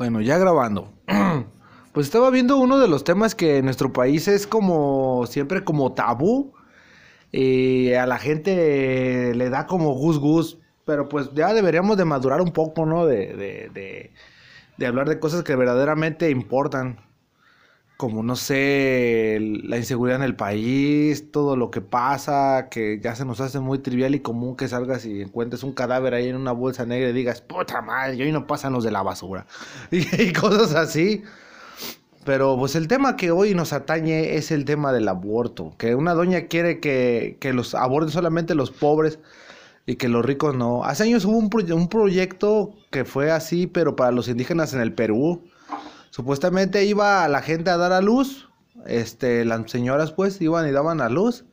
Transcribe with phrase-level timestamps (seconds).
[0.00, 0.94] Bueno, ya grabando.
[1.92, 5.92] Pues estaba viendo uno de los temas que en nuestro país es como siempre como
[5.92, 6.54] tabú.
[7.32, 10.58] Y a la gente le da como gus gus.
[10.86, 13.04] Pero pues ya deberíamos de madurar un poco, ¿no?
[13.04, 14.12] De, de, de,
[14.78, 17.00] de hablar de cosas que verdaderamente importan.
[18.00, 23.26] Como no sé, la inseguridad en el país, todo lo que pasa, que ya se
[23.26, 26.52] nos hace muy trivial y común que salgas y encuentres un cadáver ahí en una
[26.52, 29.46] bolsa negra y digas, puta madre, y hoy no pasan los de la basura.
[29.90, 31.22] Y, cosas así.
[32.24, 35.74] Pero pues el tema que hoy nos atañe es el tema del aborto.
[35.78, 39.18] Que una doña quiere que, que los aborten solamente los pobres
[39.86, 40.84] y que los ricos no.
[40.84, 44.80] Hace años hubo un, proye- un proyecto que fue así, pero para los indígenas en
[44.80, 45.44] el Perú.
[46.10, 48.48] Supuestamente iba la gente a dar a luz.
[48.86, 51.44] Este, las señoras pues iban y daban a luz.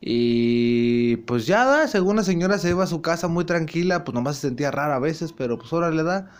[0.00, 4.14] Y pues ya da, según la señora se iba a su casa muy tranquila, pues
[4.14, 6.30] nomás se sentía rara a veces, pero pues ahora le da.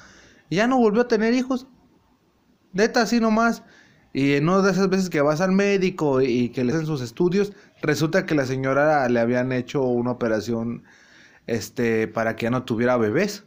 [0.51, 1.67] Y ya no volvió a tener hijos.
[2.73, 3.63] Neta, así nomás.
[4.13, 7.03] Y en una de esas veces que vas al médico y que le hacen sus
[7.03, 7.53] estudios,
[7.83, 10.85] resulta que la señora le habían hecho una operación
[11.47, 13.45] este, para que ya no tuviera bebés.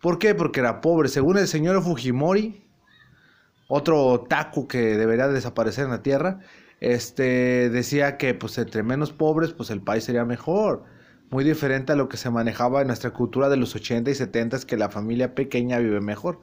[0.00, 0.34] ¿Por qué?
[0.34, 1.08] Porque era pobre.
[1.08, 2.65] Según el señor Fujimori,
[3.68, 6.40] otro otaku que debería desaparecer en la tierra,
[6.80, 10.84] este, decía que pues entre menos pobres, pues el país sería mejor.
[11.30, 14.60] Muy diferente a lo que se manejaba en nuestra cultura de los 80 y 70
[14.66, 16.42] que la familia pequeña vive mejor.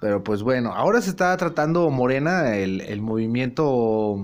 [0.00, 4.16] Pero pues bueno, ahora se está tratando Morena, el, el movimiento,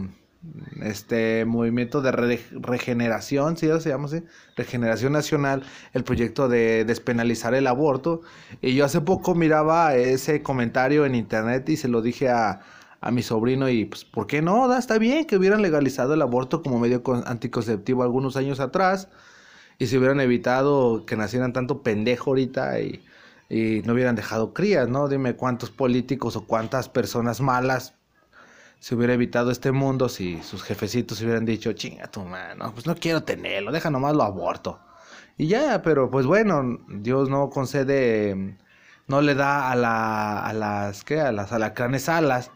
[0.82, 4.22] este movimiento de re- regeneración, ¿sí se llama así?
[4.56, 5.62] Regeneración Nacional,
[5.92, 8.22] el proyecto de despenalizar el aborto.
[8.60, 12.60] Y yo hace poco miraba ese comentario en internet y se lo dije a,
[13.00, 14.66] a mi sobrino y pues, ¿por qué no?
[14.68, 19.08] Da, está bien que hubieran legalizado el aborto como medio con- anticonceptivo algunos años atrás
[19.78, 23.04] y se hubieran evitado que nacieran tanto pendejo ahorita y,
[23.48, 25.08] y no hubieran dejado crías, ¿no?
[25.08, 27.94] Dime cuántos políticos o cuántas personas malas
[28.82, 32.96] se hubiera evitado este mundo si sus jefecitos hubieran dicho, chinga tu mano, pues no
[32.96, 34.80] quiero tenerlo, deja nomás lo aborto.
[35.38, 38.56] Y ya, pero pues bueno, Dios no concede,
[39.06, 41.20] no le da a, la, a las, ¿qué?
[41.20, 42.50] A las alacranes alas.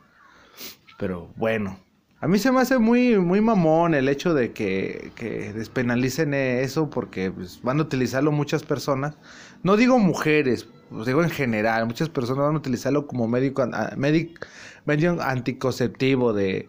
[0.98, 1.78] Pero bueno,
[2.20, 6.90] a mí se me hace muy, muy mamón el hecho de que, que despenalicen eso
[6.90, 9.14] porque pues, van a utilizarlo muchas personas.
[9.62, 13.62] No digo mujeres, pues, digo en general, muchas personas van a utilizarlo como médico,
[13.96, 14.38] médic-
[14.84, 16.68] medio anticonceptivo de,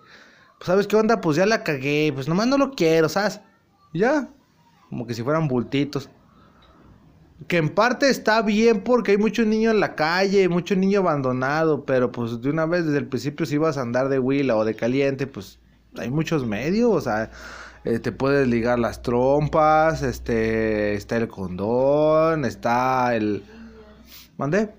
[0.58, 1.22] pues, ¿sabes qué onda?
[1.22, 3.42] Pues ya la cagué, pues nomás no lo quiero, ¿sabes?
[3.94, 4.30] Ya,
[4.90, 6.10] como que si fueran bultitos.
[7.48, 11.86] Que en parte está bien porque hay muchos niños en la calle, mucho niño abandonado,
[11.86, 14.66] pero pues de una vez desde el principio si vas a andar de huila o
[14.66, 15.60] de caliente, pues
[15.98, 17.30] hay muchos medios, o sea,
[17.84, 23.44] eh, te puedes ligar las trompas, este, está el condón, está el...
[24.38, 24.70] ¿Mandé?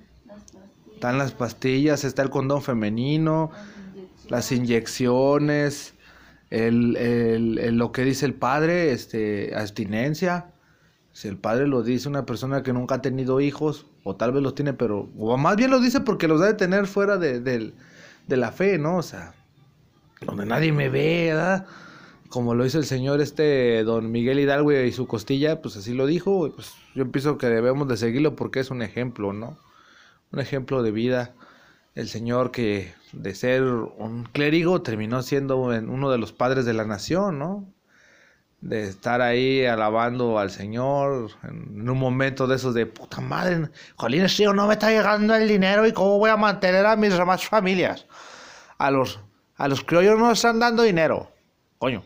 [0.95, 3.51] Están las pastillas, está el condón femenino,
[4.29, 5.95] las inyecciones,
[6.51, 10.47] el, el- el- lo que dice el padre, este, abstinencia.
[11.13, 14.43] Si el padre lo dice una persona que nunca ha tenido hijos, o tal vez
[14.43, 18.37] los tiene, pero, o más bien lo dice porque los debe tener fuera de, de
[18.37, 18.97] la fe, ¿no?
[18.99, 19.35] O sea,
[20.25, 21.67] donde nadie me ve, ¿verdad?
[22.29, 26.07] Como lo hizo el señor este, don Miguel Hidalgo y su costilla, pues así lo
[26.07, 29.57] dijo, pues yo pienso que debemos de seguirlo porque es un ejemplo, ¿no?
[30.33, 31.35] Un ejemplo de vida.
[31.95, 36.75] El señor que de ser un clérigo terminó siendo en- uno de los padres de
[36.75, 37.65] la nación, ¿no?
[38.61, 44.27] de estar ahí alabando al Señor en un momento de esos de puta madre, Jolín,
[44.27, 47.47] tío, no me está llegando el dinero y cómo voy a mantener a mis demás
[47.47, 48.07] familias.
[48.77, 49.21] A los,
[49.57, 51.31] a los criollos no están dando dinero.
[51.79, 52.03] Coño,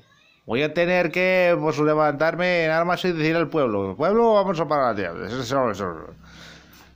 [0.47, 4.69] voy a tener que pues, levantarme en armas y decir al pueblo, pueblo, vamos a
[4.69, 5.27] parar la tierra.
[5.27, 6.07] Eso, eso, eso.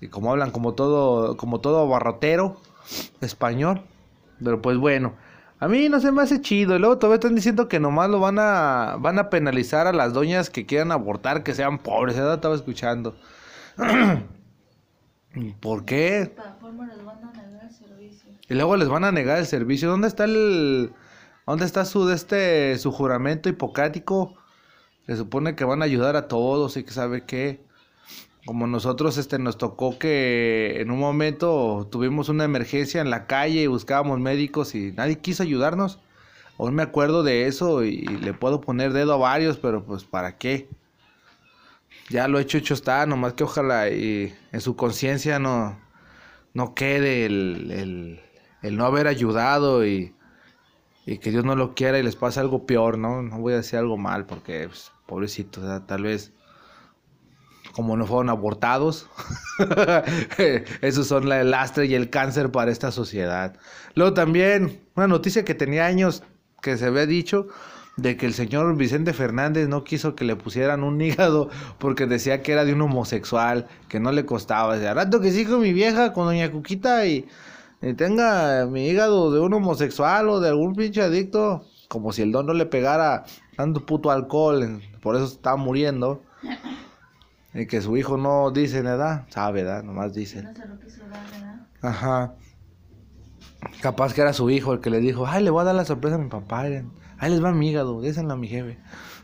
[0.01, 2.61] Y como hablan como todo, como todo barrotero
[3.21, 3.83] español.
[4.43, 5.15] Pero pues bueno,
[5.59, 6.77] a mí no se me hace chido.
[6.77, 10.13] Y luego todavía están diciendo que nomás lo van a, van a penalizar a las
[10.13, 12.17] doñas que quieran abortar, que sean pobres.
[12.17, 13.17] Ya estaba escuchando.
[15.61, 16.35] ¿Por qué?
[18.49, 19.89] Y luego les van a negar el servicio.
[19.89, 20.93] ¿Dónde está el,
[21.47, 24.35] dónde está su, este, su juramento hipocrático?
[25.07, 27.65] Se supone que van a ayudar a todos y que sabe qué.
[28.45, 33.63] Como nosotros, este, nos tocó que en un momento tuvimos una emergencia en la calle
[33.63, 36.01] y buscábamos médicos y nadie quiso ayudarnos.
[36.59, 40.05] Aún me acuerdo de eso y, y le puedo poner dedo a varios, pero pues
[40.05, 40.69] ¿para qué?
[42.09, 45.79] Ya lo hecho, hecho está, nomás que ojalá y en su conciencia no,
[46.55, 48.21] no quede el, el,
[48.63, 50.16] el no haber ayudado y,
[51.07, 53.23] y que Dios no lo quiera y les pase algo peor, ¿no?
[53.23, 56.33] No voy a decir algo mal porque, pues, pobrecito, o sea, tal vez
[57.73, 59.09] como no fueron abortados.
[60.81, 63.57] Esos son la- el lastre y el cáncer para esta sociedad.
[63.95, 66.23] Luego también, una noticia que tenía años
[66.63, 67.49] que se había dicho
[67.97, 72.43] de que el señor Vicente Fernández no quiso que le pusieran un hígado porque decía
[72.43, 74.77] que era de un homosexual, que no le costaba.
[74.77, 77.27] Decía, rato que sí con mi vieja, con doña Cuquita y,
[77.89, 82.33] y tenga mi hígado de un homosexual o de algún pinche adicto, como si el
[82.33, 83.25] don no le pegara
[83.57, 86.21] tanto puto alcohol, por eso estaba muriendo.
[87.55, 89.85] Y que su hijo no dice nada, sabe, ¿verdad?
[89.85, 90.43] Nomás dice.
[90.43, 91.67] No se lo quiso dar, ¿verdad?
[91.81, 92.35] Ajá.
[93.81, 95.85] Capaz que era su hijo el que le dijo, ay, le voy a dar la
[95.85, 96.63] sorpresa a mi papá.
[97.19, 98.79] Ahí les va mi hígado, désenlo a mi jefe.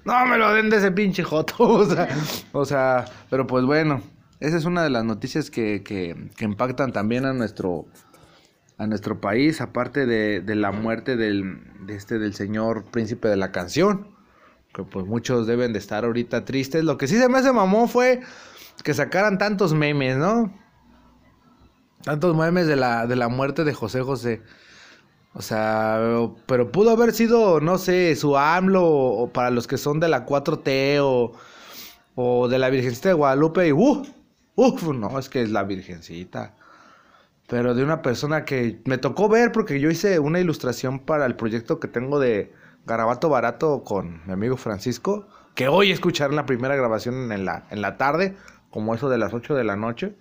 [0.05, 1.55] No me lo den de ese pinche joto.
[1.59, 2.09] O sea,
[2.53, 4.01] o sea, pero pues bueno,
[4.41, 7.87] esa es una de las noticias que, que, que impactan también a nuestro
[8.83, 13.37] a nuestro país, aparte de, de la muerte del, de este, del señor príncipe de
[13.37, 14.09] la canción,
[14.75, 16.83] que pues muchos deben de estar ahorita tristes.
[16.83, 18.21] Lo que sí se me hace mamón fue
[18.83, 20.53] que sacaran tantos memes, ¿no?
[22.03, 24.43] Tantos memes de la, de la muerte de José José.
[25.35, 26.01] O sea,
[26.47, 30.27] pero pudo haber sido, no sé, su AMLO o para los que son de la
[30.27, 31.33] 4T o,
[32.17, 34.03] o de la Virgencita de Guadalupe y ¡uh!
[34.57, 34.83] ¡Uf!
[34.93, 36.57] No, es que es la Virgencita.
[37.53, 41.37] Pero de una persona que me tocó ver porque yo hice una ilustración para el
[41.37, 42.51] proyecto que tengo de
[42.87, 47.83] Garabato Barato con mi amigo Francisco, que hoy escucharon la primera grabación en la, en
[47.83, 48.35] la tarde,
[48.71, 50.17] como eso de las 8 de la noche,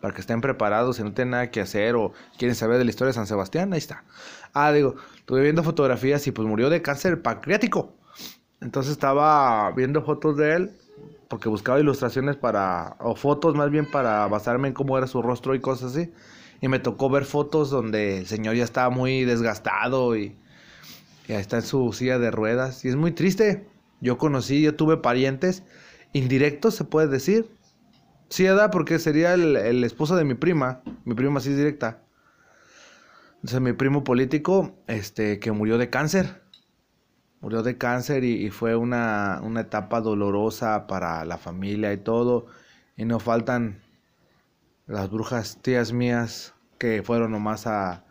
[0.00, 2.90] para que estén preparados si no tienen nada que hacer o quieren saber de la
[2.90, 4.02] historia de San Sebastián, ahí está.
[4.52, 7.94] Ah, digo, estuve viendo fotografías y pues murió de cáncer pancreático.
[8.60, 10.72] Entonces estaba viendo fotos de él
[11.28, 15.54] porque buscaba ilustraciones para, o fotos más bien para basarme en cómo era su rostro
[15.54, 16.12] y cosas así.
[16.62, 20.36] Y me tocó ver fotos donde el señor ya estaba muy desgastado y
[21.26, 22.84] ya está en su silla de ruedas.
[22.84, 23.66] Y es muy triste.
[24.00, 25.64] Yo conocí, yo tuve parientes
[26.12, 27.50] indirectos, se puede decir.
[28.28, 28.70] Sí, ¿verdad?
[28.70, 30.82] Porque sería el, el esposo de mi prima.
[31.04, 32.00] Mi prima sí es directa.
[33.36, 36.42] Entonces mi primo político, este, que murió de cáncer.
[37.40, 42.46] Murió de cáncer y, y fue una, una etapa dolorosa para la familia y todo.
[42.96, 43.81] Y no faltan
[44.86, 48.04] las brujas tías mías que fueron nomás a,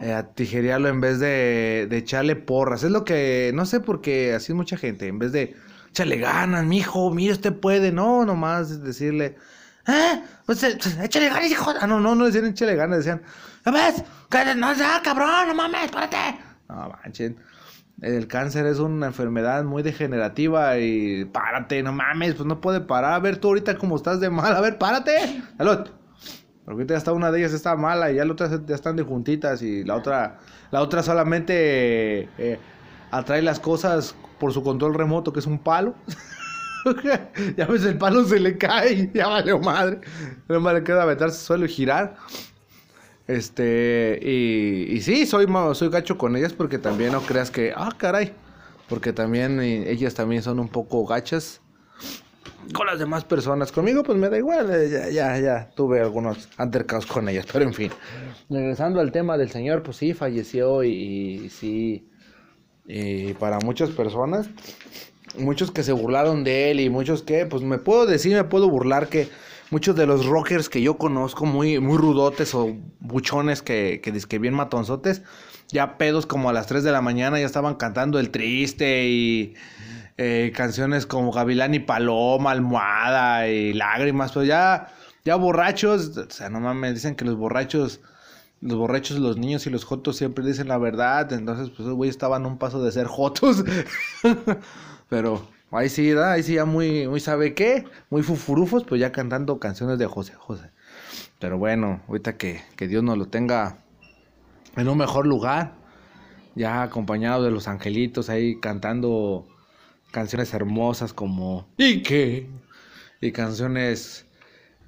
[0.00, 2.82] eh, a tijerearlo en vez de, de echarle porras.
[2.82, 5.56] Es lo que, no sé por qué así mucha gente, en vez de
[5.90, 9.36] échale ganas, mijo, mira, usted puede, no, nomás decirle,
[9.86, 10.22] ¿eh?
[10.44, 11.72] Pues, eh, échale ganas, hijo.
[11.80, 13.22] Ah, no, no, no decían échale ganas, decían,
[13.64, 14.02] ¿no ves?
[14.28, 16.38] Que no sea, cabrón, no mames, espérate.
[16.68, 17.36] No manchen.
[18.00, 23.14] El cáncer es una enfermedad muy degenerativa y párate, no mames, pues no puede parar.
[23.14, 25.42] A ver, tú ahorita como estás de mal, a ver, párate.
[25.56, 25.88] Salud.
[26.64, 28.96] Porque ahorita ya está una de ellas está mala y ya la otra ya están
[28.96, 30.38] de juntitas y la otra,
[30.70, 32.58] la otra solamente eh,
[33.10, 35.94] atrae las cosas por su control remoto, que es un palo.
[37.56, 40.00] ya ves, el palo se le cae, ya vale madre.
[40.48, 42.16] No le queda aventarse suelo y girar.
[43.26, 47.92] Este, y, y sí, soy, soy gacho con ellas porque también no creas que, ah,
[47.96, 48.34] caray,
[48.88, 51.62] porque también ellas también son un poco gachas
[52.72, 53.72] con las demás personas.
[53.72, 57.64] Conmigo, pues me da igual, eh, ya, ya, ya, tuve algunos altercados con ellas, pero
[57.64, 57.90] en fin.
[58.48, 60.90] Regresando al tema del señor, pues sí, falleció y,
[61.44, 62.08] y sí,
[62.86, 64.48] y para muchas personas,
[65.38, 68.68] muchos que se burlaron de él y muchos que, pues me puedo decir, me puedo
[68.68, 69.28] burlar que
[69.70, 74.38] muchos de los rockers que yo conozco, muy, muy rudotes o buchones que, que, que
[74.38, 75.22] bien matonzotes,
[75.68, 79.54] ya pedos como a las 3 de la mañana ya estaban cantando El Triste y
[80.16, 84.88] eh, canciones como Gavilán y Paloma, Almohada y Lágrimas, pero ya,
[85.24, 88.00] ya borrachos, o sea, no mames, dicen que los borrachos,
[88.60, 92.46] los borrachos, los niños y los jotos siempre dicen la verdad, entonces pues güeyes estaban
[92.46, 93.64] un paso de ser jotos,
[95.08, 99.58] pero ahí sí, ahí sí ya muy, muy sabe qué, muy fufurufos, pues ya cantando
[99.58, 100.70] canciones de José José.
[101.44, 103.76] Pero bueno, ahorita que, que Dios nos lo tenga
[104.78, 105.74] en un mejor lugar,
[106.54, 109.46] ya acompañado de los angelitos ahí cantando
[110.10, 112.48] canciones hermosas como ¿Y qué?
[113.20, 114.24] Y canciones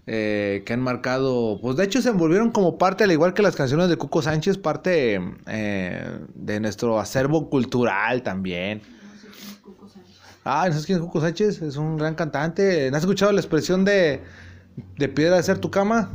[0.06, 3.54] eh, que han marcado, pues de hecho se envolvieron como parte, al igual que las
[3.54, 8.80] canciones de Cuco Sánchez, parte eh, de nuestro acervo cultural también.
[8.80, 10.16] No sé quién es Cuco Sánchez.
[10.42, 11.60] Ah, ¿no sabes quién es Cuco Sánchez?
[11.60, 12.90] Es un gran cantante.
[12.90, 14.22] ¿No has escuchado la expresión de,
[14.96, 16.10] de piedra de ser tu cama?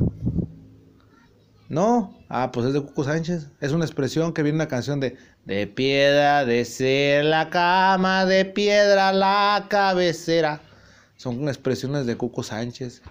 [1.68, 2.18] ¿No?
[2.28, 3.48] Ah, pues es de Cuco Sánchez.
[3.60, 8.44] Es una expresión que viene una canción de De piedra de ser la cama, de
[8.44, 10.60] piedra la cabecera.
[11.16, 13.02] Son expresiones de Cuco Sánchez.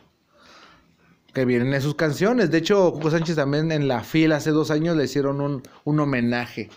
[1.33, 2.51] Que vienen en sus canciones.
[2.51, 5.99] De hecho, Cuco Sánchez también en la fila hace dos años le hicieron un, un
[5.99, 6.69] homenaje.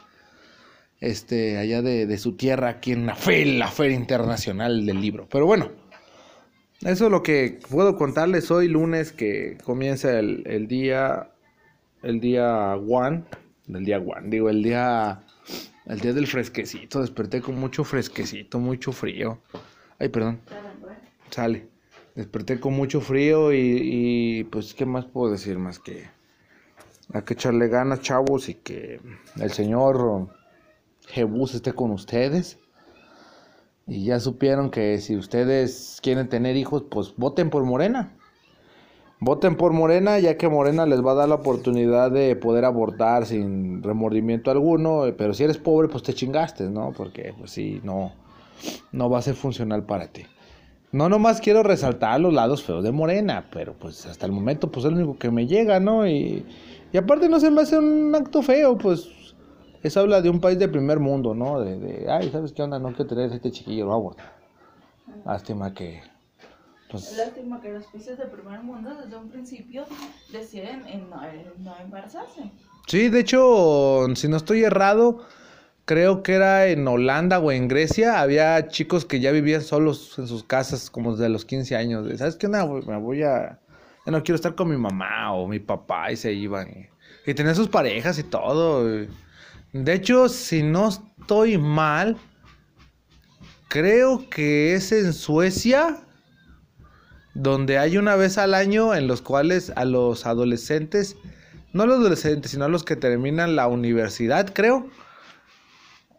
[1.00, 5.28] Este, allá de, de su tierra, aquí en la FEL, la Feria Internacional del Libro.
[5.30, 5.70] Pero bueno,
[6.80, 11.30] Eso es lo que puedo contarles hoy lunes que comienza el, el día
[12.02, 13.24] el día one,
[13.68, 15.22] el día one, digo el día
[15.86, 19.38] el día del fresquecito, desperté con mucho fresquecito, mucho frío.
[19.98, 20.40] Ay, perdón.
[21.30, 21.68] Sale.
[22.14, 26.04] Desperté con mucho frío y, y pues qué más puedo decir más que
[27.12, 29.00] hay que echarle ganas, chavos, y que
[29.36, 30.28] el Señor
[31.08, 32.58] Jebús esté con ustedes.
[33.86, 38.16] Y ya supieron que si ustedes quieren tener hijos, pues voten por Morena.
[39.20, 43.26] Voten por Morena, ya que Morena les va a dar la oportunidad de poder abortar
[43.26, 45.04] sin remordimiento alguno.
[45.16, 46.92] Pero si eres pobre, pues te chingaste, ¿no?
[46.96, 48.12] Porque, pues sí, no,
[48.92, 50.22] no va a ser funcional para ti.
[50.92, 54.86] No nomás quiero resaltar los lados feos de Morena, pero pues hasta el momento, pues
[54.86, 56.06] es lo único que me llega, ¿no?
[56.06, 56.46] Y,
[56.92, 59.08] y aparte no se me hace un acto feo, pues
[59.84, 61.60] eso habla de un país de primer mundo, ¿no?
[61.60, 62.78] De, de ay, ¿sabes qué onda?
[62.78, 64.32] No quiero tener este chiquillo, lo aborta.
[65.26, 66.02] Lástima que...
[66.90, 67.14] Pues...
[67.18, 69.84] Lástima que los países de primer mundo desde un principio
[70.32, 72.50] deciden en no, en no embarazarse.
[72.86, 75.20] Sí, de hecho, si no estoy errado,
[75.84, 80.26] creo que era en Holanda o en Grecia, había chicos que ya vivían solos en
[80.26, 82.18] sus casas como desde los 15 años.
[82.18, 82.64] ¿Sabes qué onda?
[82.66, 83.60] Me voy a...
[84.06, 86.70] Ya no quiero estar con mi mamá o mi papá y se iban.
[86.70, 89.02] Y, y tenían sus parejas y todo.
[89.02, 89.10] Y...
[89.74, 92.16] De hecho, si no estoy mal,
[93.66, 95.98] creo que es en Suecia
[97.34, 101.16] donde hay una vez al año en los cuales a los adolescentes,
[101.72, 104.88] no a los adolescentes, sino a los que terminan la universidad, creo,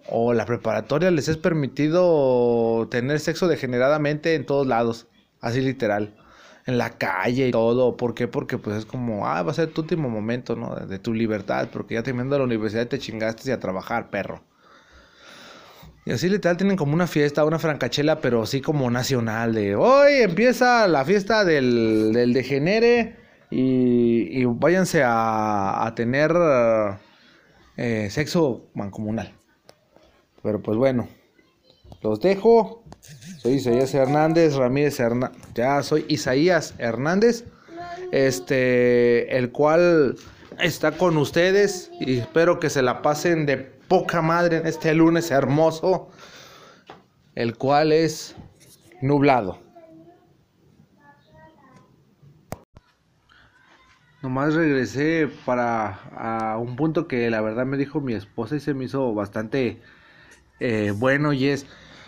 [0.09, 5.07] o la preparatoria, les es permitido tener sexo degeneradamente en todos lados,
[5.39, 6.13] así literal
[6.65, 7.97] en la calle y todo.
[7.97, 8.27] ¿Por qué?
[8.27, 10.75] Porque pues es como, ah, va a ser tu último momento, ¿no?
[10.75, 14.43] De, tu libertad, porque ya terminando la universidad te chingaste y a trabajar, perro.
[16.05, 20.13] Y así literal tienen como una fiesta, una francachela, pero así como nacional, de hoy
[20.21, 23.15] empieza la fiesta del, del degenere
[23.49, 26.31] y, y váyanse a, a tener
[27.77, 29.33] eh, sexo mancomunal.
[30.43, 31.07] Pero pues bueno,
[32.01, 32.83] los dejo.
[33.37, 35.41] Soy Isaías Hernández Ramírez Hernández.
[35.53, 37.45] Ya soy Isaías Hernández.
[38.11, 40.15] Este, el cual
[40.59, 45.31] está con ustedes y espero que se la pasen de poca madre en este lunes
[45.31, 46.09] hermoso,
[47.35, 48.35] el cual es
[49.01, 49.59] nublado.
[54.21, 58.73] Nomás regresé para a un punto que la verdad me dijo mi esposa y se
[58.73, 59.81] me hizo bastante
[60.59, 61.65] eh, bueno y es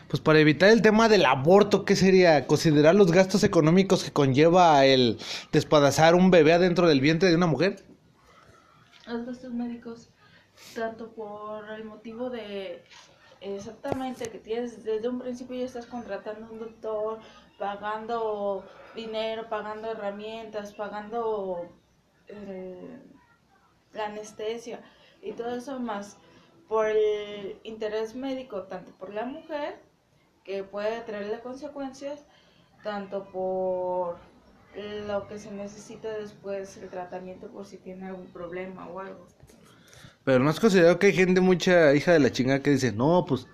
[0.08, 2.48] pues para evitar el tema del aborto, ¿qué sería?
[2.48, 5.18] Considerar los gastos económicos que conlleva el
[5.51, 7.84] despadazar un bebé adentro del vientre de una mujer.
[9.06, 10.10] Los gastos médicos,
[10.74, 12.84] tanto por el motivo de
[13.42, 17.20] exactamente que tienes desde un principio ya estás contratando un doctor,
[17.60, 21.70] pagando dinero, pagando herramientas, pagando
[22.27, 22.98] eh,
[23.94, 24.82] la anestesia
[25.22, 26.18] y todo eso más
[26.67, 29.79] por el interés médico, tanto por la mujer
[30.43, 32.24] que puede traerle consecuencias
[32.83, 34.15] tanto por
[35.07, 39.27] lo que se necesita después el tratamiento por si tiene algún problema o algo.
[40.24, 43.25] Pero no es considerado que hay gente mucha hija de la chingada que dice, no,
[43.27, 43.47] pues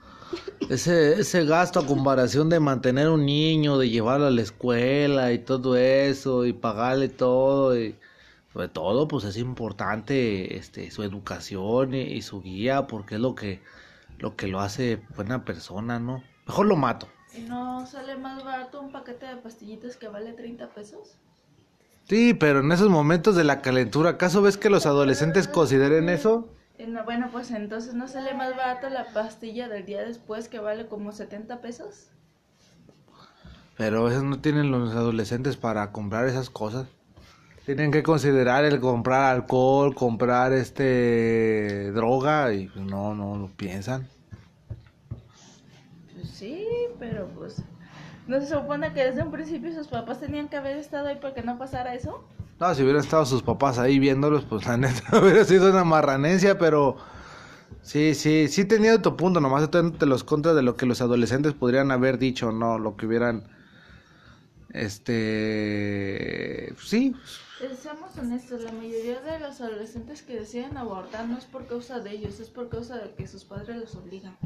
[0.69, 5.39] ese, ese gasto a comparación de mantener un niño, de llevarlo a la escuela y
[5.39, 7.95] todo eso, y pagarle todo, y
[8.53, 13.33] sobre todo, pues es importante este, su educación y, y su guía, porque es lo
[13.35, 13.61] que,
[14.19, 16.23] lo que lo hace buena persona, ¿no?
[16.45, 17.07] Mejor lo mato.
[17.35, 21.17] ¿Y no sale más barato un paquete de pastillitas que vale 30 pesos?
[22.03, 26.49] Sí, pero en esos momentos de la calentura, ¿acaso ves que los adolescentes consideren eso?
[26.87, 30.87] No, bueno, pues entonces no sale más barato la pastilla del día después que vale
[30.87, 32.09] como 70 pesos.
[33.77, 36.87] Pero a veces no tienen los adolescentes para comprar esas cosas.
[37.65, 44.07] Tienen que considerar el comprar alcohol, comprar este droga y no, no lo piensan.
[46.23, 46.67] Sí,
[46.99, 47.61] pero pues.
[48.27, 51.33] ¿No se supone que desde un principio sus papás tenían que haber estado ahí para
[51.33, 52.23] que no pasara eso?
[52.59, 56.57] No, si hubieran estado sus papás ahí viéndolos, pues la neta hubiera sido una marranencia,
[56.57, 56.97] pero.
[57.81, 61.53] Sí, sí, sí tenía tu punto, nomás te los contras de lo que los adolescentes
[61.53, 63.43] podrían haber dicho, no, lo que hubieran.
[64.73, 66.73] Este.
[66.79, 67.15] Sí.
[67.81, 72.11] Seamos honestos, la mayoría de los adolescentes que deciden abortar no es por causa de
[72.11, 74.37] ellos, es por causa de que sus padres los obligan.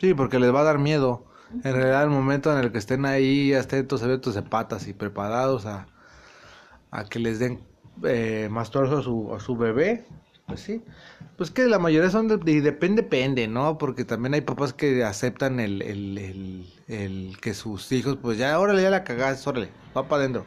[0.00, 1.24] Sí, porque les va a dar miedo.
[1.64, 5.66] En realidad, el momento en el que estén ahí, atentos, abiertos de patas y preparados
[5.66, 5.86] a,
[6.90, 7.60] a que les den
[8.04, 10.06] eh, más torso a su, a su bebé,
[10.48, 10.82] Pues sí.
[11.36, 13.78] Pues que la mayoría son de, y depende, depende, ¿no?
[13.78, 18.58] Porque también hay papás que aceptan el, el, el, el que sus hijos, pues ya,
[18.58, 20.44] órale, ya la cagás, órale, va para adentro.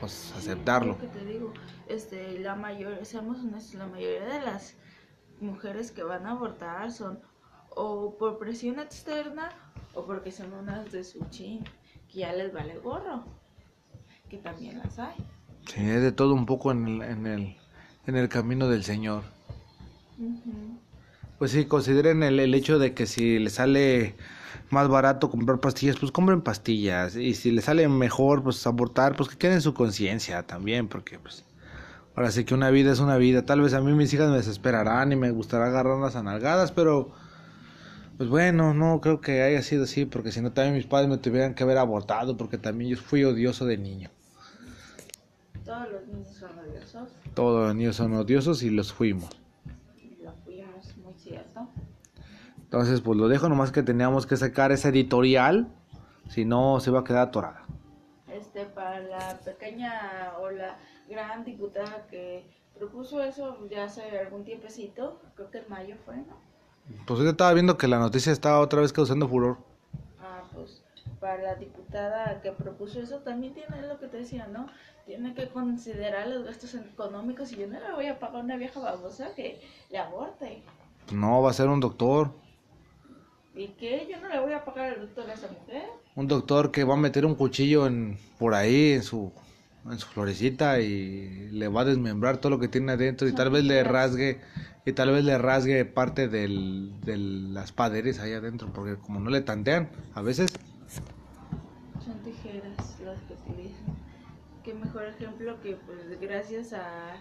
[0.00, 0.94] Pues aceptarlo.
[0.94, 1.52] Lo que te digo,
[1.88, 4.74] este, la mayor, seamos honestos, la mayoría de las
[5.40, 7.20] mujeres que van a abortar son
[7.70, 9.50] o por presión externa
[9.94, 11.64] o porque son unas de su chin,
[12.08, 13.24] que ya les vale gorro,
[14.28, 15.16] que también las hay.
[15.66, 17.56] Sí, es de todo un poco en el, en el,
[18.06, 19.22] en el camino del Señor.
[21.38, 24.14] Pues sí, consideren el, el hecho de que si les sale
[24.70, 27.16] más barato comprar pastillas, pues compren pastillas.
[27.16, 31.18] Y si les sale mejor, pues abortar, pues que queden en su conciencia también, porque
[31.18, 31.44] pues
[32.16, 33.44] ahora sí que una vida es una vida.
[33.44, 37.12] Tal vez a mí mis hijas me desesperarán y me gustará agarrarlas a nalgadas, pero
[38.16, 41.18] pues bueno, no creo que haya sido así, porque si no también mis padres me
[41.18, 44.10] tuvieran que haber abortado, porque también yo fui odioso de niño.
[45.64, 49.30] Todos los niños son odiosos, Todos los niños son odiosos y los fuimos.
[50.22, 51.68] lo fuimos, muy cierto.
[52.58, 55.68] Entonces, pues lo dejo, nomás que teníamos que sacar esa editorial,
[56.28, 57.62] si no se va a quedar atorada.
[58.28, 60.78] Este, para la pequeña o la
[61.08, 62.46] gran diputada que
[62.78, 66.36] propuso eso ya hace algún tiempecito, creo que en mayo fue, ¿no?
[67.06, 69.58] Pues yo estaba viendo que la noticia estaba otra vez causando furor.
[70.20, 70.82] Ah, pues
[71.20, 74.66] para la diputada que propuso eso también tiene lo que te decía, ¿no?
[75.06, 78.56] Tiene que considerar los gastos económicos y yo no le voy a pagar a una
[78.56, 80.62] vieja babosa que le aborte.
[81.12, 82.30] No, va a ser un doctor.
[83.54, 84.06] ¿Y qué?
[84.10, 85.84] Yo no le voy a pagar al doctor a esa mujer.
[86.14, 89.32] Un doctor que va a meter un cuchillo en por ahí en su
[89.90, 93.50] en su florecita y le va a desmembrar todo lo que tiene adentro y tal
[93.50, 94.40] vez le rasgue
[94.84, 99.30] y tal vez le rasgue parte del, de las paderes ahí adentro porque como no
[99.30, 100.52] le tantean a veces
[104.92, 107.16] mejor ejemplo que pues gracias a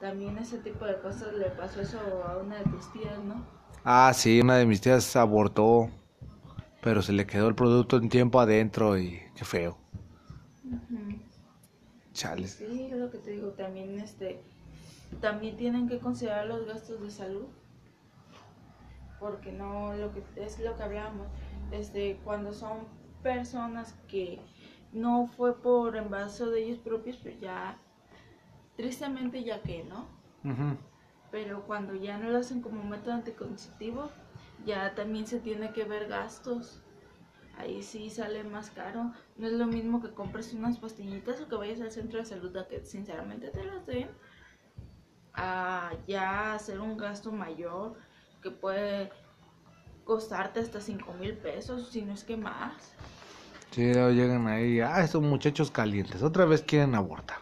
[0.00, 3.46] también ese tipo de cosas le pasó eso a una de tus tías, ¿no?
[3.84, 5.88] ah sí una de mis tías abortó
[6.82, 9.78] pero se le quedó el producto en tiempo adentro y qué feo
[12.12, 14.40] chales Sí, es lo que te digo, también este
[15.20, 17.46] también tienen que considerar los gastos de salud.
[19.20, 21.28] Porque no lo que es lo que hablábamos,
[21.70, 22.88] este cuando son
[23.22, 24.40] personas que
[24.94, 27.78] no fue por embarazo de ellos propios, pues ya
[28.76, 30.06] tristemente ya que, ¿no?
[31.30, 34.10] Pero cuando ya no lo hacen como método anticonceptivo,
[34.64, 36.80] ya también se tiene que ver gastos.
[37.56, 39.12] Ahí sí sale más caro.
[39.36, 42.56] No es lo mismo que compres unas pastillitas o que vayas al centro de salud
[42.56, 44.10] a que sinceramente te las den.
[45.34, 47.96] A ya hacer un gasto mayor
[48.42, 49.10] que puede
[50.04, 52.94] costarte hasta 5 mil pesos, si no es que más.
[53.74, 57.38] Sí, llegan ahí, ah, estos muchachos calientes, otra vez quieren abortar.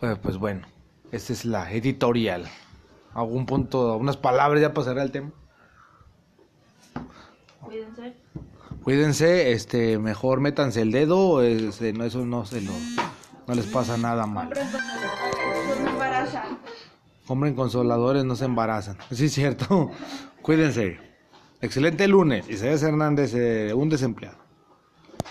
[0.00, 0.66] Pues, pues bueno,
[1.12, 2.46] esta es la editorial.
[3.12, 5.32] ¿Algún punto, unas palabras ya pasará el tema?
[7.60, 8.16] Cuídense.
[8.82, 12.72] Cuídense, este, mejor métanse el dedo, este, no, eso no se lo,
[13.46, 14.48] no les pasa nada mal.
[14.48, 15.04] Compren consoladores,
[15.68, 16.58] no se embarazan.
[17.26, 18.96] Compren consoladores, no se embarazan.
[19.10, 19.90] Sí, es cierto.
[20.40, 20.98] Cuídense.
[21.60, 22.48] Excelente lunes.
[22.48, 24.45] Isaías Hernández, eh, un desempleado.